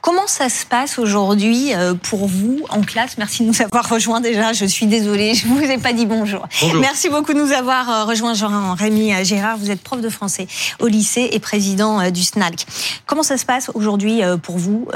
[0.00, 3.18] Comment ça se passe aujourd'hui euh, pour vous en classe?
[3.18, 4.52] Merci de nous avoir rejoints déjà.
[4.52, 6.46] Je suis désolée, je ne vous ai pas dit bonjour.
[6.62, 6.80] bonjour.
[6.80, 9.58] Merci beaucoup de nous avoir euh, rejoints, Jean-Rémy Gérard.
[9.58, 10.46] Vous êtes prof de français
[10.78, 12.64] au lycée et président euh, du SNALC.
[13.06, 14.88] Comment ça se passe aujourd'hui pour vous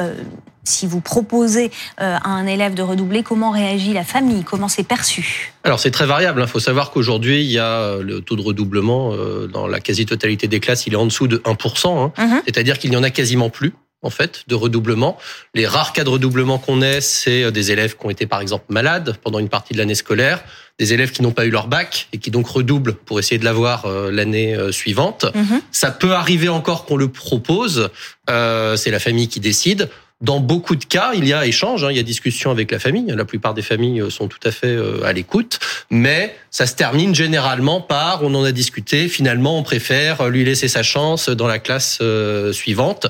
[0.66, 4.44] si vous proposez à un élève de redoubler, comment réagit la famille?
[4.44, 5.52] Comment c'est perçu?
[5.62, 6.40] Alors c'est très variable.
[6.40, 6.46] Il hein.
[6.46, 9.12] faut savoir qu'aujourd'hui, il y a le taux de redoublement
[9.52, 11.98] dans la quasi-totalité des classes, il est en dessous de 1%.
[11.98, 12.12] Hein.
[12.18, 12.42] Mhm.
[12.46, 13.74] C'est-à-dire qu'il n'y en a quasiment plus
[14.04, 15.18] en fait de redoublement.
[15.54, 18.40] Les rares cas de redoublement qu'on ait, c'est euh, des élèves qui ont été par
[18.40, 20.44] exemple malades pendant une partie de l'année scolaire,
[20.78, 23.44] des élèves qui n'ont pas eu leur bac et qui donc redoublent pour essayer de
[23.44, 25.24] l'avoir euh, l'année euh, suivante.
[25.34, 25.62] Mhm.
[25.72, 27.90] Ça peut arriver encore qu'on le propose,
[28.28, 29.88] c'est la famille qui décide.
[30.20, 32.78] Dans beaucoup de cas, il y a échange, hein, il y a discussion avec la
[32.78, 33.06] famille.
[33.08, 35.58] La plupart des familles sont tout à fait à l'écoute,
[35.90, 39.08] mais ça se termine généralement par on en a discuté.
[39.08, 42.00] Finalement, on préfère lui laisser sa chance dans la classe
[42.52, 43.08] suivante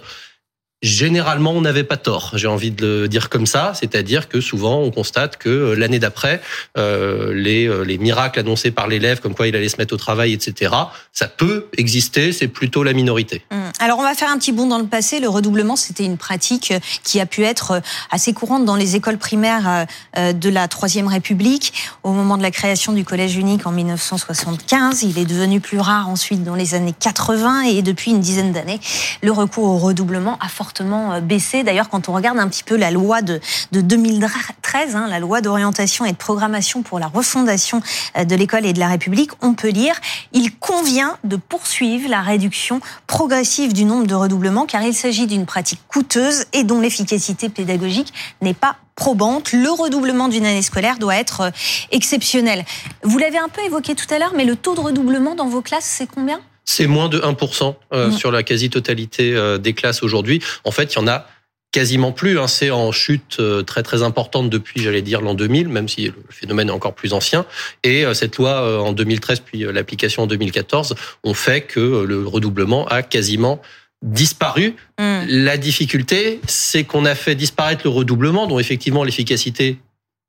[0.85, 2.33] généralement, on n'avait pas tort.
[2.35, 5.99] J'ai envie de le dire comme ça, c'est-à-dire que souvent, on constate que euh, l'année
[5.99, 6.43] d'après,
[6.77, 9.97] euh, les, euh, les miracles annoncés par l'élève, comme quoi il allait se mettre au
[9.97, 10.75] travail, etc.,
[11.11, 13.43] ça peut exister, c'est plutôt la minorité.
[13.51, 13.64] Hum.
[13.81, 15.21] Alors, on va faire un petit bond dans le passé.
[15.21, 16.73] Le redoublement, c'était une pratique
[17.03, 19.87] qui a pu être assez courante dans les écoles primaires
[20.17, 21.73] de la Troisième République.
[22.03, 26.09] Au moment de la création du collège unique en 1975, il est devenu plus rare
[26.09, 28.81] ensuite dans les années 80 et depuis une dizaine d'années,
[29.23, 31.63] le recours au redoublement a fortement euh, baissé.
[31.63, 33.41] D'ailleurs, quand on regarde un petit peu la loi de,
[33.73, 37.81] de 2013, hein, la loi d'orientation et de programmation pour la refondation
[38.17, 39.95] euh, de l'école et de la République, on peut lire
[40.33, 45.47] il convient de poursuivre la réduction progressive du nombre de redoublements car il s'agit d'une
[45.47, 48.13] pratique coûteuse et dont l'efficacité pédagogique
[48.43, 49.53] n'est pas probante.
[49.53, 51.51] Le redoublement d'une année scolaire doit être euh,
[51.91, 52.65] exceptionnel.
[53.03, 55.63] Vous l'avez un peu évoqué tout à l'heure, mais le taux de redoublement dans vos
[55.63, 56.41] classes, c'est combien?
[56.65, 58.13] C'est moins de 1% euh, mm.
[58.13, 60.41] sur la quasi-totalité euh, des classes aujourd'hui.
[60.65, 61.27] En fait, il y en a
[61.75, 62.39] quasiment plus.
[62.39, 62.47] Hein.
[62.47, 66.15] C'est en chute euh, très très importante depuis, j'allais dire, l'an 2000, même si le
[66.31, 67.45] phénomène est encore plus ancien.
[67.83, 73.03] Et cette loi en 2013, puis l'application en 2014, ont fait que le redoublement a
[73.03, 73.61] quasiment
[74.03, 74.77] disparu.
[75.01, 75.25] Mm.
[75.27, 79.79] La difficulté, c'est qu'on a fait disparaître le redoublement, dont effectivement l'efficacité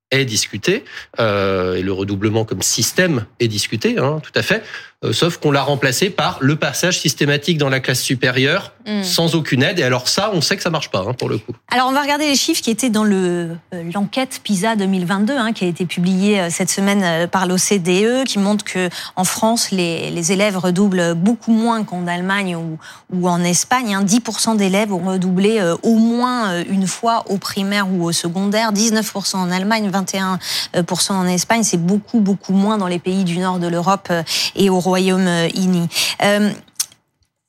[0.10, 0.84] est discutée,
[1.20, 4.64] et le redoublement comme système est discuté, hein, tout à fait.
[5.06, 9.04] Euh, sauf qu'on l'a remplacé par le passage systématique dans la classe supérieure hmm.
[9.04, 9.80] sans aucune aide.
[9.80, 11.54] Et alors ça, on sait que ça marche pas hein, pour le coup.
[11.72, 15.54] Alors on va regarder les chiffres qui étaient dans le euh, l'enquête PISA 2022, hein,
[15.54, 20.12] qui a été publiée euh, cette semaine par l'OCDE, qui montre que en France, les,
[20.12, 22.78] les élèves redoublent beaucoup moins qu'en Allemagne ou,
[23.14, 23.96] ou en Espagne.
[23.96, 24.04] Hein.
[24.04, 29.52] 10% d'élèves ont redoublé au moins une fois au primaire ou au secondaire, 19% en
[29.52, 31.64] Allemagne, 21% en Espagne.
[31.64, 34.12] C'est beaucoup beaucoup moins dans les pays du nord de l'Europe
[34.56, 36.52] et au Euh,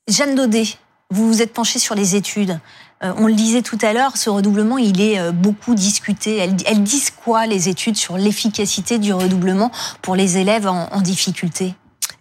[0.09, 0.67] Jeanne Daudet,
[1.11, 2.59] vous vous êtes penchée sur les études.
[3.03, 6.37] Euh, on le disait tout à l'heure, ce redoublement, il est euh, beaucoup discuté.
[6.39, 9.71] Elles, disent quoi, les études, sur l'efficacité du redoublement
[10.03, 11.75] pour les élèves en difficulté?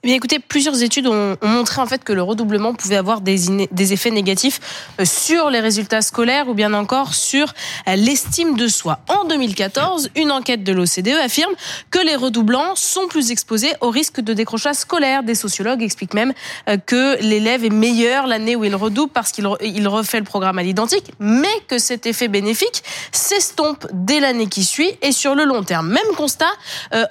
[0.08, 3.94] Eh écoutez, plusieurs études ont, montré en fait que le redoublement pouvait avoir des, des
[3.94, 4.60] effets négatifs
[5.00, 7.52] euh, sur les résultats scolaires ou bien encore sur
[7.88, 9.00] euh, l'estime de soi.
[9.10, 11.54] En 2014, une enquête de l'OCDE affirme
[11.90, 15.24] que les redoublants sont plus exposés au risque de décrochage scolaire.
[15.24, 16.34] Des sociologues expliquent même
[16.70, 19.48] euh, que l'élève est meilleur l'année où il redouble parce qu'il
[19.88, 24.92] refait le programme à l'identique, mais que cet effet bénéfique s'estompe dès l'année qui suit
[25.02, 25.88] et sur le long terme.
[25.88, 26.46] Même constat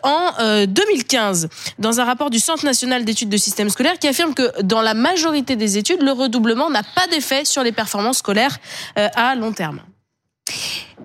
[0.03, 4.63] en 2015 dans un rapport du Centre national d'études de système scolaire qui affirme que
[4.63, 8.59] dans la majorité des études, le redoublement n'a pas d'effet sur les performances scolaires
[8.99, 9.81] euh, à long terme.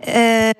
[0.08, 0.52] Euh,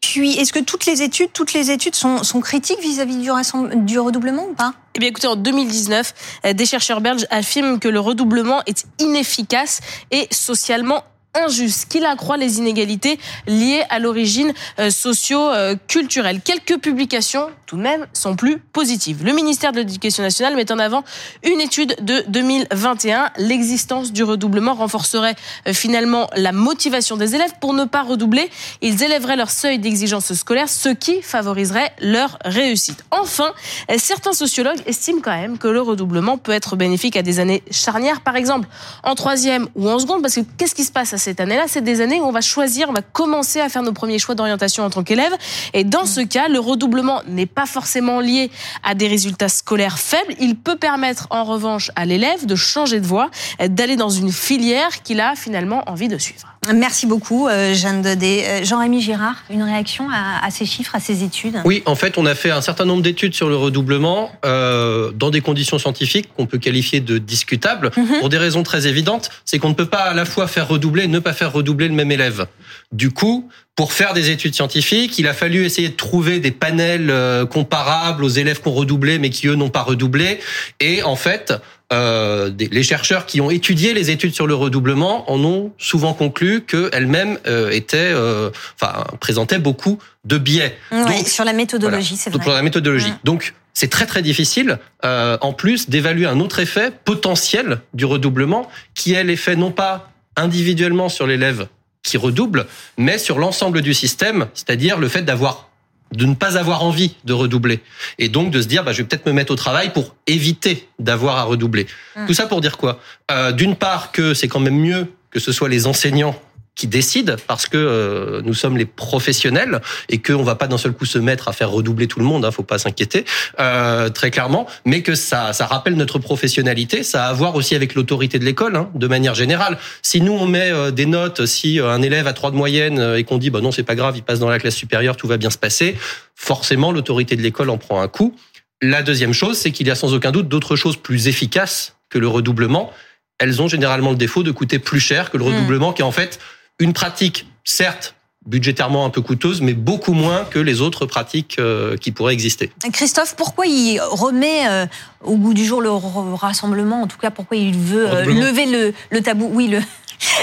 [0.00, 3.30] puis, est-ce que toutes les études, toutes les études sont, critiques vis-à-vis du,
[3.76, 4.74] du, redoublement ou pas?
[4.94, 6.14] Eh bien, écoutez, en 2019,
[6.44, 9.80] euh, des chercheurs belges affirment que le redoublement est inefficace
[10.10, 16.40] et socialement injuste, qu'il accroît les inégalités liées à l'origine euh, socio-culturelle.
[16.42, 19.24] Quelques publications, tout de même, sont plus positives.
[19.24, 21.04] Le ministère de l'Éducation nationale met en avant
[21.42, 23.30] une étude de 2021.
[23.38, 25.34] L'existence du redoublement renforcerait
[25.66, 28.50] euh, finalement la motivation des élèves pour ne pas redoubler.
[28.80, 33.04] Ils élèveraient leur seuil d'exigence scolaire, ce qui favoriserait leur réussite.
[33.10, 33.52] Enfin,
[33.90, 37.62] euh, certains sociologues estiment quand même que le redoublement peut être bénéfique à des années
[37.70, 38.68] charnières, par exemple
[39.02, 41.82] en troisième ou en seconde, parce que qu'est-ce qui se passe à cette année-là, c'est
[41.82, 44.84] des années où on va choisir, on va commencer à faire nos premiers choix d'orientation
[44.84, 45.32] en tant qu'élève.
[45.72, 48.50] Et dans ce cas, le redoublement n'est pas forcément lié
[48.82, 50.34] à des résultats scolaires faibles.
[50.38, 55.02] Il peut permettre en revanche à l'élève de changer de voie, d'aller dans une filière
[55.02, 56.53] qu'il a finalement envie de suivre.
[56.72, 58.42] Merci beaucoup, euh, Jeanne Dodé.
[58.46, 62.26] Euh, Jean-Rémy Girard, une réaction à, ces chiffres, à ces études Oui, en fait, on
[62.26, 66.46] a fait un certain nombre d'études sur le redoublement euh, dans des conditions scientifiques qu'on
[66.46, 68.20] peut qualifier de discutables, mhm.
[68.20, 69.30] pour des raisons très évidentes.
[69.44, 71.88] C'est qu'on ne peut pas à la fois faire redoubler et ne pas faire redoubler
[71.88, 72.46] le même élève.
[72.92, 77.12] Du coup, pour faire des études scientifiques, il a fallu essayer de trouver des panels
[77.50, 80.38] comparables aux élèves qui ont redoublé mais qui eux n'ont pas redoublé.
[80.78, 81.52] Et en fait,
[81.92, 86.62] euh, les chercheurs qui ont étudié les études sur le redoublement en ont souvent conclu
[86.62, 88.50] qu'elles-mêmes euh, étaient, euh,
[88.80, 90.76] enfin, présentaient beaucoup de biais.
[90.92, 92.42] Oui, sur la méthodologie, c'est vrai.
[92.42, 93.12] Sur la méthodologie.
[93.22, 99.14] Donc, c'est très très difficile, en plus, d'évaluer un autre effet potentiel du redoublement, qui
[99.14, 101.66] est l'effet non pas individuellement sur l'élève
[102.04, 102.66] qui redouble,
[102.98, 105.70] mais sur l'ensemble du système, c'est-à-dire le fait d'avoir
[106.16, 107.80] de ne pas avoir envie de redoubler
[108.18, 110.88] et donc de se dire bah, je vais peut-être me mettre au travail pour éviter
[110.98, 111.86] d'avoir à redoubler.
[112.16, 112.26] Mmh.
[112.26, 113.00] Tout ça pour dire quoi?
[113.30, 116.40] Euh, D'une part que c'est quand même mieux que ce soit les enseignants
[116.74, 120.92] qui décident parce que euh, nous sommes les professionnels et qu'on va pas d'un seul
[120.92, 123.24] coup se mettre à faire redoubler tout le monde, hein, faut pas s'inquiéter
[123.60, 127.74] euh, très clairement, mais que ça ça rappelle notre professionnalité, ça a à voir aussi
[127.74, 129.78] avec l'autorité de l'école hein, de manière générale.
[130.02, 133.24] Si nous on met euh, des notes, si un élève a trois de moyenne et
[133.24, 135.36] qu'on dit bah non c'est pas grave, il passe dans la classe supérieure, tout va
[135.36, 135.96] bien se passer,
[136.34, 138.34] forcément l'autorité de l'école en prend un coup.
[138.82, 142.18] La deuxième chose, c'est qu'il y a sans aucun doute d'autres choses plus efficaces que
[142.18, 142.92] le redoublement.
[143.38, 145.48] Elles ont généralement le défaut de coûter plus cher que le hmm.
[145.48, 146.38] redoublement, qui est en fait
[146.78, 148.14] une pratique, certes,
[148.46, 152.70] budgétairement un peu coûteuse, mais beaucoup moins que les autres pratiques euh, qui pourraient exister.
[152.92, 154.86] Christophe, pourquoi il remet euh,
[155.22, 158.92] au bout du jour le rassemblement En tout cas, pourquoi il veut euh, lever le,
[159.10, 159.50] le, tabou?
[159.52, 159.80] Oui, le,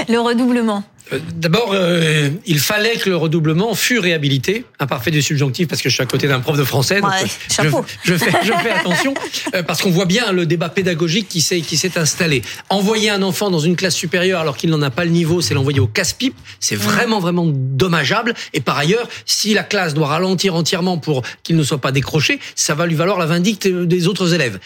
[0.10, 0.84] le redoublement.
[1.14, 4.66] Euh, d'abord, euh, il fallait que le redoublement fût réhabilité.
[4.80, 7.02] Imparfait du subjonctif parce que je suis à côté d'un prof de français.
[7.02, 7.64] Donc je,
[8.04, 9.14] je, fais, je fais attention
[9.56, 12.42] euh, parce qu'on voit bien le débat pédagogique qui s'est qui s'est installé.
[12.70, 15.54] Envoyer un enfant dans une classe supérieure alors qu'il n'en a pas le niveau, c'est
[15.54, 16.36] l'envoyer au casse-pipe.
[16.60, 18.34] C'est vraiment vraiment dommageable.
[18.54, 22.40] Et par ailleurs, si la classe doit ralentir entièrement pour qu'il ne soit pas décroché,
[22.56, 24.60] ça va lui valoir la vindicte des autres élèves.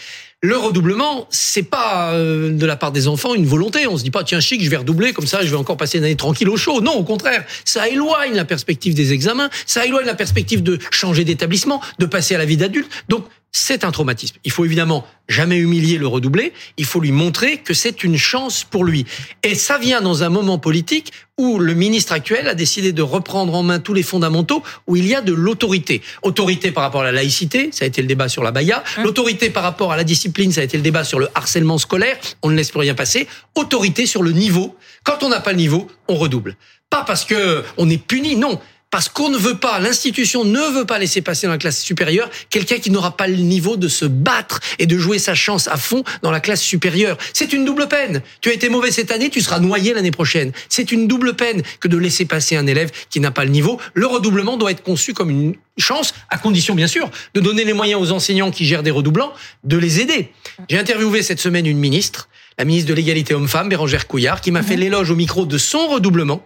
[0.46, 3.88] Le redoublement, c'est pas euh, de la part des enfants une volonté.
[3.88, 5.98] On se dit pas tiens chic, je vais redoubler comme ça, je vais encore passer
[5.98, 6.80] une année tranquille au chaud.
[6.80, 11.24] Non, au contraire, ça éloigne la perspective des examens, ça éloigne la perspective de changer
[11.24, 12.88] d'établissement, de passer à la vie d'adulte.
[13.08, 14.36] Donc c'est un traumatisme.
[14.44, 18.64] Il faut évidemment jamais humilier le redoubler, il faut lui montrer que c'est une chance
[18.64, 19.06] pour lui.
[19.42, 23.54] Et ça vient dans un moment politique où le ministre actuel a décidé de reprendre
[23.54, 26.02] en main tous les fondamentaux, où il y a de l'autorité.
[26.22, 28.84] Autorité par rapport à la laïcité, ça a été le débat sur la Baïa.
[28.96, 31.78] Hein l'autorité par rapport à la discipline, ça a été le débat sur le harcèlement
[31.78, 33.26] scolaire, on ne laisse plus rien passer.
[33.54, 34.76] Autorité sur le niveau.
[35.02, 36.56] Quand on n'a pas le niveau, on redouble.
[36.88, 38.60] Pas parce que on est puni, non
[38.96, 42.30] parce qu'on ne veut pas, l'institution ne veut pas laisser passer dans la classe supérieure
[42.48, 45.76] quelqu'un qui n'aura pas le niveau de se battre et de jouer sa chance à
[45.76, 47.18] fond dans la classe supérieure.
[47.34, 48.22] C'est une double peine.
[48.40, 50.50] Tu as été mauvais cette année, tu seras noyé l'année prochaine.
[50.70, 53.78] C'est une double peine que de laisser passer un élève qui n'a pas le niveau.
[53.92, 57.74] Le redoublement doit être conçu comme une chance, à condition bien sûr de donner les
[57.74, 59.34] moyens aux enseignants qui gèrent des redoublants,
[59.64, 60.32] de les aider.
[60.70, 64.62] J'ai interviewé cette semaine une ministre, la ministre de l'égalité homme-femme, Bérangère Couillard, qui m'a
[64.62, 64.80] fait mhm.
[64.80, 66.42] l'éloge au micro de son redoublement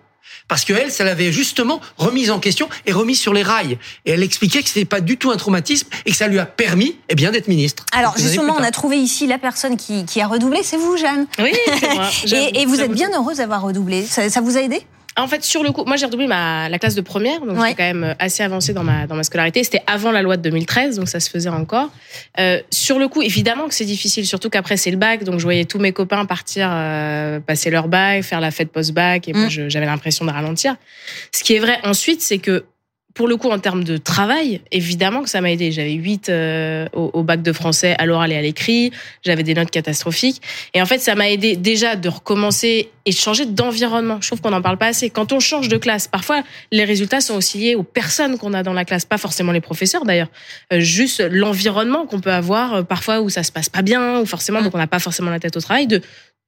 [0.49, 3.79] parce que elle, ça l'avait justement remise en question et remise sur les rails.
[4.05, 6.39] Et elle expliquait que ce n'était pas du tout un traumatisme et que ça lui
[6.39, 7.85] a permis, eh bien, d'être ministre.
[7.93, 11.27] Alors justement, on a trouvé ici la personne qui, a redoublé, c'est vous, Jeanne.
[11.39, 12.09] Oui, c'est moi.
[12.55, 14.05] et, vous êtes bien heureuse d'avoir redoublé.
[14.07, 14.85] ça vous a aidé?
[15.17, 17.75] En fait, sur le coup, moi j'ai redoublé ma, la classe de première, donc j'étais
[17.75, 19.65] quand même euh, assez avancée dans ma, dans ma scolarité.
[19.65, 21.91] C'était avant la loi de 2013, donc ça se faisait encore.
[22.39, 25.45] Euh, sur le coup, évidemment que c'est difficile, surtout qu'après c'est le bac, donc je
[25.45, 29.47] voyais tous mes copains partir, euh, passer leur bac, faire la fête post-bac, et moi
[29.47, 29.69] mm.
[29.69, 30.77] j'avais l'impression de ralentir.
[31.33, 32.65] Ce qui est vrai ensuite, c'est que
[33.15, 35.73] pour le coup, en termes de travail, évidemment que ça m'a aidé.
[35.73, 38.93] J'avais 8 euh, au, bac de français à l'oral et à l'écrit.
[39.25, 40.41] J'avais des notes catastrophiques.
[40.75, 44.19] Et en fait, ça m'a aidé déjà de recommencer et de changer d'environnement.
[44.21, 45.11] Je trouve qu'on n'en parle pas assez.
[45.11, 48.63] Quand on change de classe, parfois, les résultats sont aussi liés aux personnes qu'on a
[48.63, 50.29] dans la classe, pas forcément les professeurs d'ailleurs.
[50.73, 54.27] Euh, juste l'environnement qu'on peut avoir, euh, parfois où ça se passe pas bien, ou
[54.27, 56.01] forcément, donc on n'a pas forcément la tête au travail, de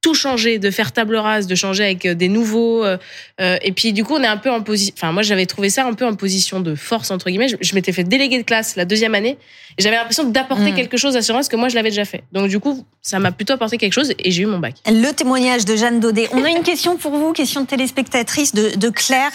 [0.03, 2.83] tout changer, de faire table rase, de changer avec euh, des nouveaux.
[2.83, 2.97] Euh,
[3.39, 4.93] euh, et puis du coup, on est un peu en position.
[4.97, 7.47] Enfin, moi, j'avais trouvé ça un peu en position de force entre guillemets.
[7.47, 9.37] Je, m'étais fait déléguer de classe la deuxième année
[9.77, 10.75] et j'avais l'impression d'apporter mm.
[10.75, 12.23] quelque chose à ce que moi, je l'avais déjà fait.
[12.33, 14.75] Donc du coup, ça m'a plutôt apporté quelque chose et j'ai eu mon bac.
[14.85, 16.27] Le témoignage de Jeanne Daudet.
[16.33, 19.31] On a une question pour vous, question de téléspectatrice de, de Claire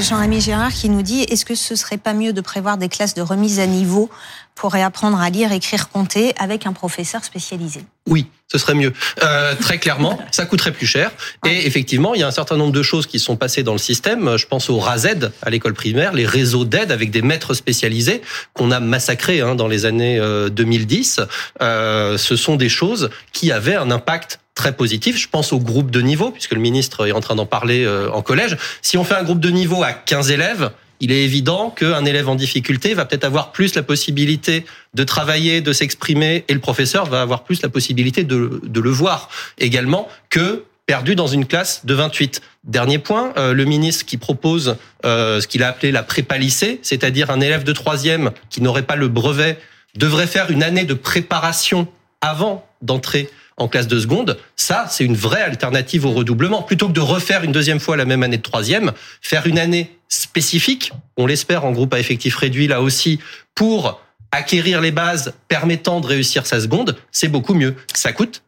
[0.00, 3.14] Jean-Rémy Gérard qui nous dit est-ce que ce serait pas mieux de prévoir des classes
[3.14, 4.08] de remise à niveau
[4.56, 8.92] pour réapprendre à lire, écrire, compter avec un professeur spécialisé Oui, ce serait mieux.
[9.22, 11.12] Euh, très clairement, ça coûterait plus cher.
[11.46, 13.78] Et effectivement, il y a un certain nombre de choses qui sont passées dans le
[13.78, 14.36] système.
[14.36, 18.22] Je pense au RASED à l'école primaire, les réseaux d'aide avec des maîtres spécialisés
[18.54, 20.18] qu'on a massacrés hein, dans les années
[20.50, 21.20] 2010.
[21.20, 21.26] Euh,
[21.60, 25.16] euh, ce sont des choses qui avaient un impact très positif.
[25.16, 28.10] Je pense au groupe de niveau, puisque le ministre est en train d'en parler euh,
[28.10, 28.56] en collège.
[28.82, 32.28] Si on fait un groupe de niveau à 15 élèves, il est évident qu'un élève
[32.28, 37.06] en difficulté va peut-être avoir plus la possibilité de travailler, de s'exprimer, et le professeur
[37.06, 41.84] va avoir plus la possibilité de, de le voir également que perdu dans une classe
[41.84, 42.40] de 28.
[42.64, 46.78] Dernier point, euh, le ministre qui propose euh, ce qu'il a appelé la prépa lycée,
[46.82, 49.58] c'est-à-dire un élève de troisième qui n'aurait pas le brevet,
[49.96, 51.88] devrait faire une année de préparation
[52.20, 56.62] avant d'entrer en classe de seconde, ça, c'est une vraie alternative au redoublement.
[56.62, 59.95] Plutôt que de refaire une deuxième fois la même année de troisième, faire une année
[60.08, 63.18] spécifique, on l'espère en groupe à effectif réduit là aussi,
[63.54, 67.76] pour acquérir les bases permettant de réussir sa seconde, c'est beaucoup mieux.
[67.94, 68.42] Ça coûte,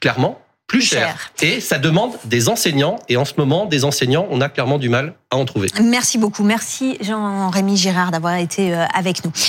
[0.00, 1.32] clairement, plus cher.
[1.40, 2.98] Et ça demande des enseignants.
[3.08, 5.68] Et en ce moment, des enseignants, on a clairement du mal à en trouver.
[5.82, 6.44] Merci beaucoup.
[6.44, 9.32] Merci Jean-Rémy Girard d'avoir été euh, avec nous.